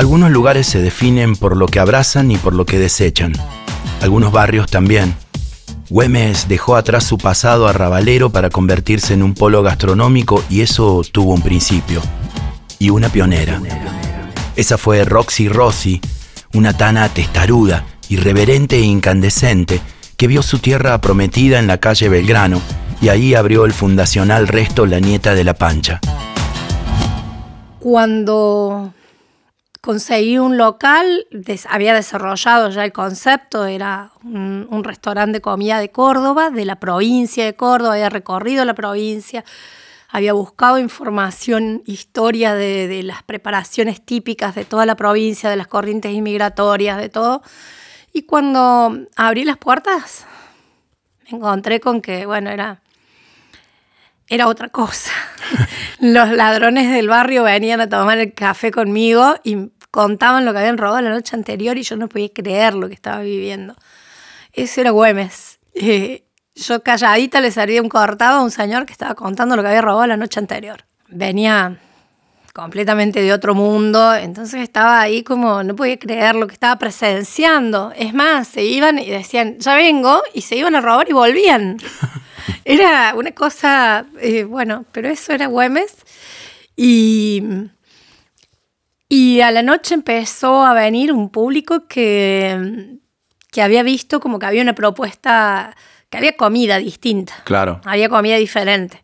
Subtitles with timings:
[0.00, 3.34] Algunos lugares se definen por lo que abrazan y por lo que desechan.
[4.00, 5.14] Algunos barrios también.
[5.90, 11.34] Güemes dejó atrás su pasado arrabalero para convertirse en un polo gastronómico y eso tuvo
[11.34, 12.00] un principio.
[12.78, 13.60] Y una pionera.
[14.56, 16.00] Esa fue Roxy Rossi,
[16.54, 19.82] una tana testaruda, irreverente e incandescente,
[20.16, 22.62] que vio su tierra prometida en la calle Belgrano
[23.02, 26.00] y ahí abrió el fundacional Resto La Nieta de la Pancha.
[27.78, 28.94] Cuando
[29.80, 31.26] conseguí un local,
[31.68, 37.44] había desarrollado ya el concepto, era un, restaurante de comida de Córdoba, de la provincia
[37.44, 39.44] de Córdoba, había recorrido la provincia,
[40.08, 45.68] había buscado información, historia de, de, las preparaciones típicas de toda la provincia, de las
[45.68, 47.42] corrientes inmigratorias, de todo.
[48.12, 50.26] Y cuando abrí las puertas,
[51.30, 52.82] me encontré con que, bueno, era
[54.30, 55.10] era otra cosa.
[55.98, 60.78] Los ladrones del barrio venían a tomar el café conmigo y contaban lo que habían
[60.78, 63.74] robado la noche anterior y yo no podía creer lo que estaba viviendo.
[64.52, 65.58] Ese era Güemes.
[65.74, 69.68] Eh, yo calladita le serví un cortado a un señor que estaba contando lo que
[69.68, 70.84] había robado la noche anterior.
[71.08, 71.80] Venía
[72.52, 77.92] completamente de otro mundo, entonces estaba ahí como, no podía creer lo que estaba presenciando.
[77.96, 81.78] Es más, se iban y decían, ya vengo, y se iban a robar y volvían.
[82.64, 85.94] Era una cosa, eh, bueno, pero eso era Güemes.
[86.76, 87.42] Y,
[89.08, 92.98] y a la noche empezó a venir un público que,
[93.50, 95.76] que había visto como que había una propuesta,
[96.08, 97.34] que había comida distinta.
[97.44, 97.80] Claro.
[97.84, 99.02] Había comida diferente.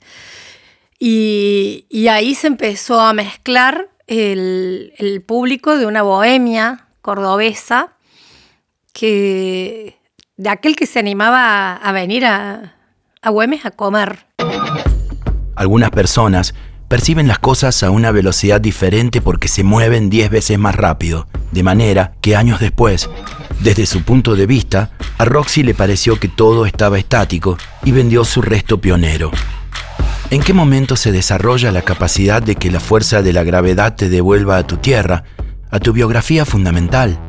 [0.99, 7.97] Y, ahí se empezó a mezclar el, el público de una bohemia cordobesa
[8.93, 9.99] que
[10.37, 12.77] de aquel que se animaba a venir a,
[13.23, 14.27] a Güemes a comer.
[15.55, 16.55] Algunas personas
[16.89, 21.63] perciben las cosas a una velocidad diferente porque se mueven 10 veces más rápido, de
[21.63, 23.11] manera que años después,
[23.61, 28.25] desde su punto de vista, a Roxy le pareció que todo estaba estático y vendió
[28.25, 29.31] su resto pionero.
[30.29, 34.09] ¿En qué momento se desarrolla la capacidad de que la fuerza de la gravedad te
[34.09, 35.23] devuelva a tu tierra,
[35.71, 37.21] a tu biografía fundamental?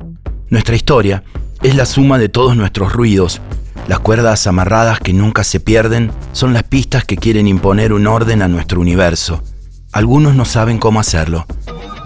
[0.49, 1.23] Nuestra historia
[1.61, 3.39] es la suma de todos nuestros ruidos,
[3.87, 8.41] las cuerdas amarradas que nunca se pierden son las pistas que quieren imponer un orden
[8.41, 9.43] a nuestro universo.
[9.91, 11.45] Algunos no saben cómo hacerlo.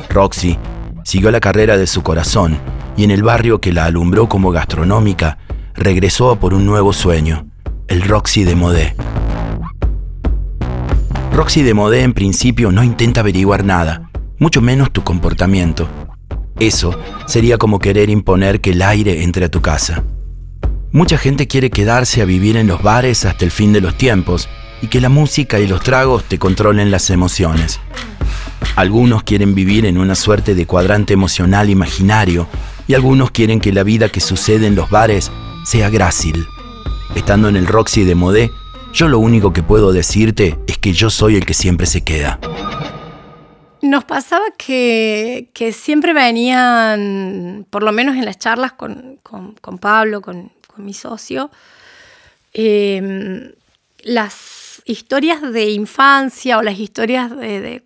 [0.09, 0.59] Roxy
[1.06, 2.59] siguió la carrera de su corazón
[2.97, 5.38] y en el barrio que la alumbró como gastronómica,
[5.73, 7.47] regresó por un nuevo sueño,
[7.88, 8.96] el Roxy de Modé.
[11.34, 15.88] Roxy de Modé en principio no intenta averiguar nada, mucho menos tu comportamiento.
[16.59, 20.03] Eso sería como querer imponer que el aire entre a tu casa.
[20.91, 24.50] Mucha gente quiere quedarse a vivir en los bares hasta el fin de los tiempos
[24.81, 27.80] y que la música y los tragos te controlen las emociones.
[28.75, 32.46] Algunos quieren vivir en una suerte de cuadrante emocional imaginario
[32.88, 35.31] y algunos quieren que la vida que sucede en los bares
[35.64, 36.46] sea grácil.
[37.16, 38.52] Estando en el Roxy de Modé,
[38.94, 42.40] yo lo único que puedo decirte es que yo soy el que siempre se queda.
[43.81, 50.52] Nos pasaba que, siempre venían, por lo menos en las charlas con, con Pablo, con,
[50.74, 51.52] con mi socio,
[52.53, 53.52] em,
[54.03, 57.84] las historias de infancia o las historias de,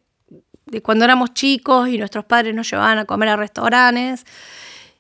[0.82, 4.26] cuando éramos chicos y nuestros padres nos llevaban a comer a restaurantes,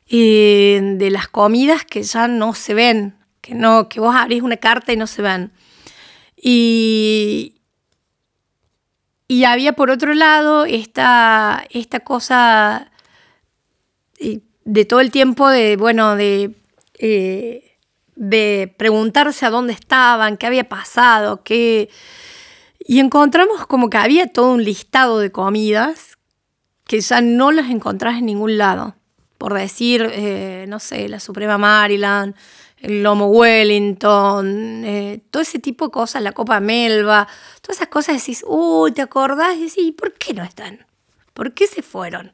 [0.08, 4.94] de las comidas que ya no se ven, que, no, que vos abrís una carta
[4.94, 5.52] y no se ven.
[6.48, 7.56] Y,
[9.28, 12.92] y había por otro lado esta, esta cosa
[14.64, 16.54] de todo el tiempo de, bueno, de
[17.00, 17.76] eh,
[18.16, 21.90] de preguntarse a dónde estaban, qué había pasado, qué...
[22.80, 26.18] Y encontramos como que había todo un listado de comidas
[26.86, 28.96] que ya no las encontrás en ningún lado.
[29.38, 32.36] Por decir, eh, no sé, la Suprema Maryland,
[32.86, 37.28] el Lomo Wellington, eh, todo ese tipo de cosas, la Copa Melba,
[37.62, 39.58] todas esas cosas decís, uy, ¿te acordás?
[39.58, 40.86] Y decís, ¿por qué no están?
[41.34, 42.34] ¿Por qué se fueron?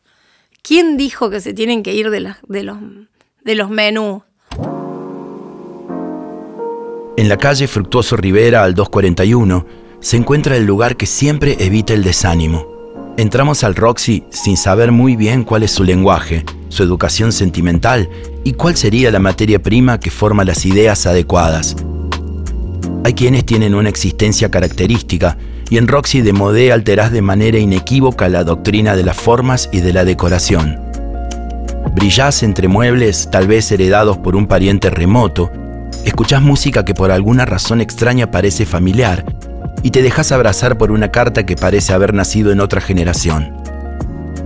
[0.62, 4.24] ¿Quién dijo que se tienen que ir de, los menús?
[7.16, 9.66] En la calle Fructuoso Rivera al 241
[10.02, 12.68] se encuentra el lugar que siempre evita el desánimo.
[13.18, 18.10] Entramos al Roxy sin saber muy bien cuál es su lenguaje, su educación sentimental
[18.44, 21.76] y cuál sería la materia prima que forma las ideas adecuadas.
[23.04, 25.38] Hay quienes tienen una existencia característica
[25.70, 29.82] y en Roxy de Modé alterás de manera inequívoca la doctrina de las formas y
[29.82, 30.80] de la decoración.
[31.94, 35.52] Brillás entre muebles tal vez heredados por un pariente remoto
[36.06, 39.24] Escuchás música que por alguna razón extraña parece familiar
[39.84, 43.56] y te dejas abrazar por una carta que parece haber nacido en otra generación.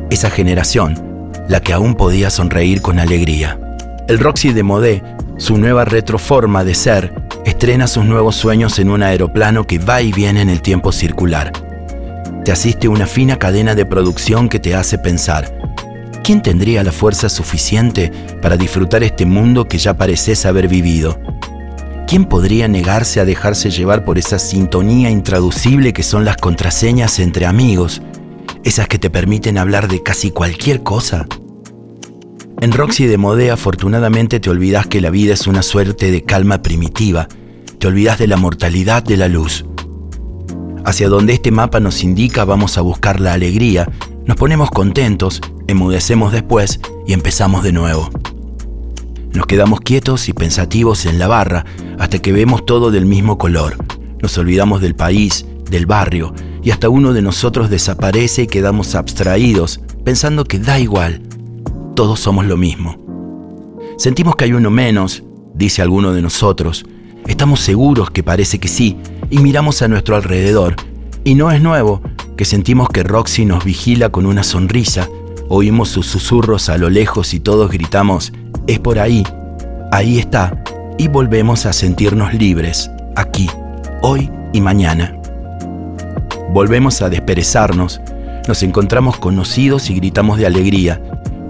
[0.10, 1.15] Esa generación
[1.48, 3.60] la que aún podía sonreír con alegría.
[4.08, 5.04] El Roxy de Modé,
[5.38, 7.14] su nueva retroforma de ser,
[7.46, 11.52] estrena sus nuevos sueños en un aeroplano que va y viene en el tiempo circular.
[12.44, 15.52] Te asiste una fina cadena de producción que te hace pensar,
[16.24, 18.12] ¿quién tendría la fuerza suficiente
[18.42, 21.20] para disfrutar este mundo que ya pareces haber vivido?
[22.08, 27.48] ¿Quién podría negarse a dejarse llevar por esa sintonía intraducible que son las contraseñas entre
[27.48, 28.02] amigos,
[28.66, 31.28] esas que te permiten hablar de casi cualquier cosa?
[32.62, 36.64] En Roxy de Modé afortunadamente te olvidas que la vida es una suerte de calma
[36.64, 37.28] primitiva,
[37.78, 39.66] te olvidas de la mortalidad de la luz.
[40.84, 43.88] Hacia donde este mapa nos indica vamos a buscar la alegría,
[44.26, 48.10] nos ponemos contentos, emudecemos después y empezamos de nuevo.
[49.32, 51.66] Nos quedamos quietos y pensativos en la barra
[52.00, 53.78] hasta que vemos todo del mismo color.
[54.24, 56.34] Nos olvidamos del país, del barrio,
[56.66, 61.22] y hasta uno de nosotros desaparece y quedamos abstraídos, pensando que da igual,
[61.96, 62.98] todos somos lo mismo.
[63.98, 65.24] Sentimos que hay uno menos,
[65.54, 66.84] dice alguno de nosotros,
[67.28, 68.98] estamos seguros que parece que sí,
[69.30, 70.76] y miramos a nuestro alrededor,
[71.24, 72.02] y no es nuevo
[72.36, 75.08] que sentimos que Roxy nos vigila con una sonrisa,
[75.48, 78.34] oímos sus susurros a lo lejos y todos gritamos,
[78.66, 79.24] es por ahí,
[79.92, 80.64] ahí está,
[80.98, 83.48] y volvemos a sentirnos libres, aquí,
[84.02, 85.15] hoy y mañana.
[86.56, 88.00] Volvemos a desperezarnos,
[88.48, 91.02] nos encontramos conocidos y gritamos de alegría,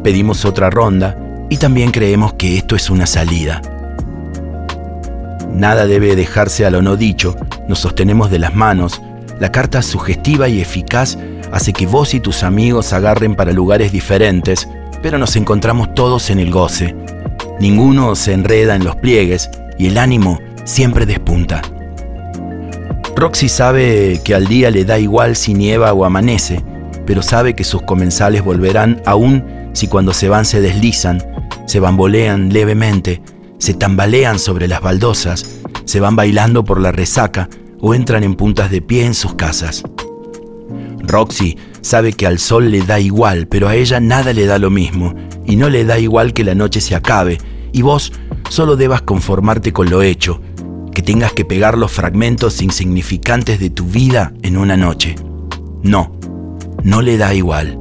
[0.03, 1.15] pedimos otra ronda
[1.47, 3.61] y también creemos que esto es una salida.
[5.53, 7.37] Nada debe dejarse a lo no dicho,
[7.67, 8.99] nos sostenemos de las manos,
[9.39, 11.19] la carta sugestiva y eficaz
[11.51, 14.67] hace que vos y tus amigos agarren para lugares diferentes,
[15.03, 16.95] pero nos encontramos todos en el goce.
[17.59, 21.61] Ninguno se enreda en los pliegues y el ánimo siempre despunta.
[23.15, 26.61] Roxy sabe que al día le da igual si nieva o amanece,
[27.05, 31.23] pero sabe que sus comensales volverán aún si cuando se van se deslizan,
[31.65, 33.21] se bambolean levemente,
[33.57, 38.69] se tambalean sobre las baldosas, se van bailando por la resaca o entran en puntas
[38.69, 39.83] de pie en sus casas.
[40.99, 44.69] Roxy sabe que al sol le da igual, pero a ella nada le da lo
[44.69, 45.15] mismo,
[45.45, 47.37] y no le da igual que la noche se acabe,
[47.71, 48.11] y vos
[48.49, 50.41] solo debas conformarte con lo hecho,
[50.95, 55.13] que tengas que pegar los fragmentos insignificantes de tu vida en una noche.
[55.83, 56.17] No,
[56.83, 57.77] no le da igual.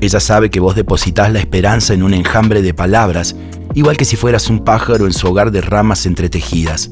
[0.00, 3.36] Ella sabe que vos depositas la esperanza en un enjambre de palabras,
[3.74, 6.90] igual que si fueras un pájaro en su hogar de ramas entretejidas.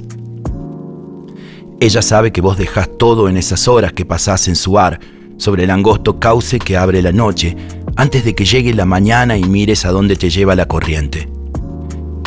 [1.81, 4.99] Ella sabe que vos dejás todo en esas horas que pasás en su ar,
[5.39, 7.57] sobre el angosto cauce que abre la noche,
[7.95, 11.30] antes de que llegue la mañana y mires a dónde te lleva la corriente.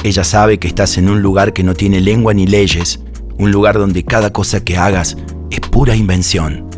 [0.04, 3.00] Ella sabe que estás en un lugar que no tiene lengua ni leyes,
[3.38, 5.16] un lugar donde cada cosa que hagas
[5.50, 6.70] es pura invención.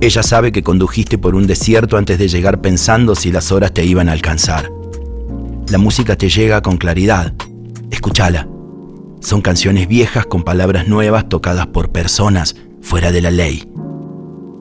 [0.00, 3.84] Ella sabe que condujiste por un desierto antes de llegar pensando si las horas te
[3.84, 4.70] iban a alcanzar.
[5.68, 7.34] La música te llega con claridad.
[7.90, 8.48] Escúchala.
[9.20, 13.70] Son canciones viejas con palabras nuevas tocadas por personas fuera de la ley.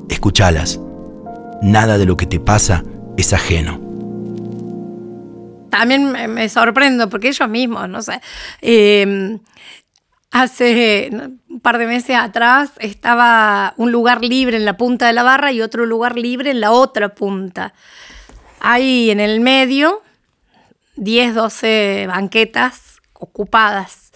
[0.10, 0.82] Escúchalas.
[1.64, 2.84] Nada de lo que te pasa
[3.18, 3.91] es ajeno.
[5.72, 8.22] También me, sorprendo porque ellos mismos, no sé.
[8.62, 9.40] Em,
[10.30, 11.10] hace
[11.50, 15.52] un par de meses atrás estaba un lugar libre en la punta de la barra
[15.52, 17.74] y otro lugar libre en la otra punta.
[18.60, 20.04] Ahí en el medio,
[20.98, 24.12] 10, 12 banquetas ocupadas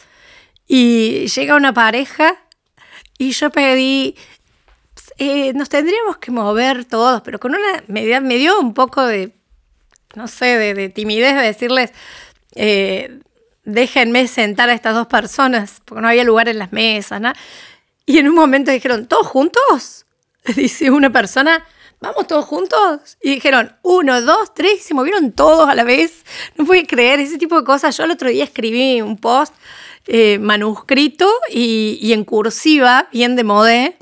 [0.68, 2.36] y llega una pareja
[3.18, 4.16] y yo pedí,
[5.18, 9.34] eh, nos tendríamos que mover todos, pero con una medida, me dio un poco de,
[10.16, 11.92] no sé, de, timidez de decirles,
[12.56, 13.20] eh,
[13.64, 17.34] déjenme sentar a estas dos personas, porque no había lugar en las mesas, ¿no?
[18.06, 20.06] Y en un momento dijeron, ¿todos juntos?
[20.56, 21.66] Dice una persona,
[22.00, 23.18] vamos todos juntos.
[23.22, 26.24] Y dijeron, uno, dos, tres, y se movieron todos a la vez.
[26.56, 27.98] No pude creer ese tipo de cosas.
[27.98, 29.54] Yo el otro día escribí un post
[30.08, 33.98] eh, manuscrito y, en cursiva, bien de modé,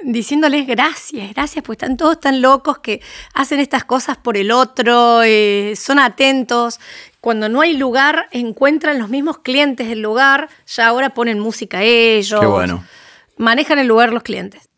[0.00, 3.00] diciéndoles gracias, gracias, pues están todos tan locos que
[3.34, 6.80] hacen estas cosas por el otro, eh, son atentos.
[7.20, 12.40] Cuando no hay lugar, encuentran los mismos clientes del lugar, ya ahora ponen música ellos.
[12.40, 12.84] Qué bueno.
[13.36, 14.68] Manejan el lugar los clientes.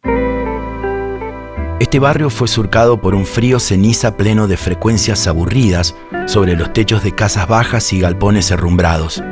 [1.81, 5.95] Este barrio fue surcado por un frío ceniza pleno de frecuencias aburridas
[6.27, 9.23] sobre los techos de casas bajas y galpones herrumbrados.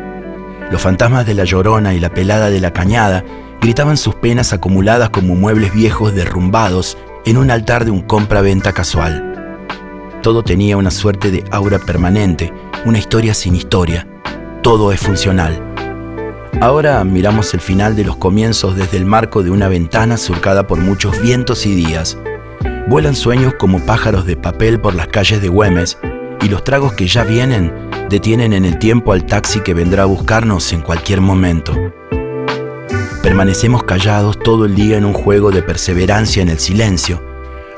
[0.70, 3.24] Los fantasmas de la llorona y la pelada de la cañada
[3.60, 9.68] gritaban sus penas acumuladas como muebles viejos derrumbados en un altar de un compra-venta casual.
[10.22, 12.52] Todo tenía una suerte de aura permanente,
[12.84, 14.06] una historia sin historia.
[14.62, 15.62] Todo es funcional.
[16.60, 20.78] Ahora miramos el final de los comienzos desde el marco de una ventana surcada por
[20.78, 22.18] muchos vientos y días.
[22.88, 25.98] Vuelan sueños como pájaros de papel por las calles de Güemes
[26.42, 27.72] y los tragos que ya vienen
[28.08, 31.74] detienen en el tiempo al taxi que vendrá a buscarnos en cualquier momento.
[33.28, 37.22] Permanecemos callados todo el día en un juego de perseverancia en el silencio.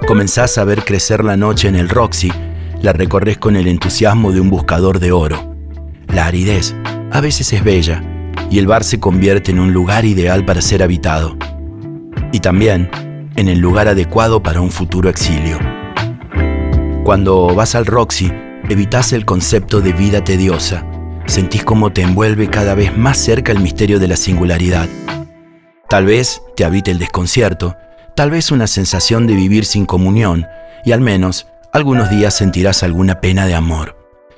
[0.06, 2.32] Comenzás a ver crecer la noche en el Roxy,
[2.80, 5.56] la recorres con el entusiasmo de un buscador de oro.
[6.06, 6.76] La aridez
[7.10, 8.00] a veces es bella
[8.48, 11.36] y el bar se convierte en un lugar ideal para ser habitado.
[12.30, 12.88] Y también
[13.34, 15.58] en el lugar adecuado para un futuro exilio.
[17.02, 18.32] Cuando vas al Roxy,
[18.68, 20.86] evitas el concepto de vida tediosa.
[21.26, 24.88] Sentís cómo te envuelve cada vez más cerca el misterio de la singularidad.
[25.90, 27.76] Tal vez te habite el desconcierto,
[28.14, 30.46] tal vez una sensación de vivir sin comunión,
[30.84, 33.96] y al menos algunos días sentirás alguna pena de amor.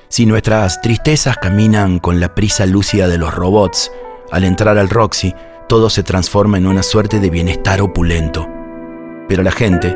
[0.08, 3.92] Si nuestras tristezas caminan con la prisa lúcida de los robots,
[4.30, 5.34] al entrar al Roxy,
[5.68, 8.48] todo se transforma en una suerte de bienestar opulento.
[9.28, 9.94] Pero la gente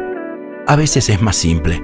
[0.66, 1.76] a veces es más simple.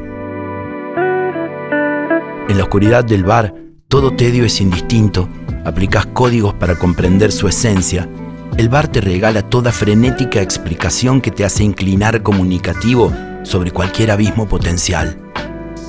[2.47, 3.55] En la oscuridad del bar,
[3.89, 5.31] todo tedio es indistinto,
[5.65, 8.07] aplicas códigos para comprender su esencia.
[8.57, 13.11] El bar te regala toda frenética explicación que te hace inclinar comunicativo
[13.45, 15.17] sobre cualquier abismo potencial.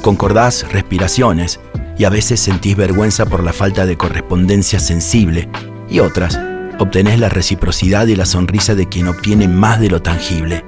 [0.02, 1.60] Concordás respiraciones
[1.98, 5.50] y a veces sentís vergüenza por la falta de correspondencia sensible
[5.90, 6.40] y otras
[6.80, 10.64] obtenés la reciprocidad y la sonrisa de quien obtiene más de lo tangible.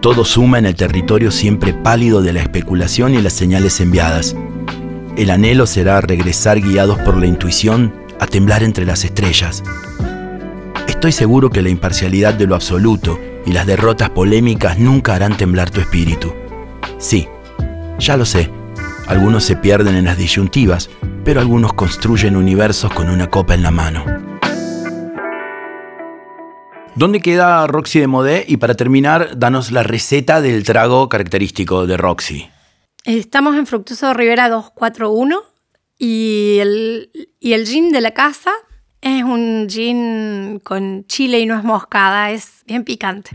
[0.00, 4.34] Todo suma en el territorio siempre pálido de la especulación y las señales enviadas.
[5.16, 9.62] El anhelo será regresar guiados por la intuición a temblar entre las estrellas.
[11.02, 15.68] Estoy seguro que la imparcialidad de lo absoluto y las derrotas polémicas nunca harán temblar
[15.68, 16.32] tu espíritu.
[16.98, 17.26] Sí,
[17.98, 18.48] ya lo sé,
[19.08, 20.90] algunos se pierden en las disyuntivas,
[21.24, 24.04] pero algunos construyen universos con una copa en la mano.
[26.94, 28.44] ¿Dónde queda Roxy de Modé?
[28.46, 32.48] Y para terminar, danos la receta del trago característico de Roxy.
[33.02, 35.42] Estamos en Fructuoso Rivera 241
[35.98, 38.52] y el, y el gin de la casa
[39.02, 43.30] es un gin con chile y nuez moscada, es bien picante.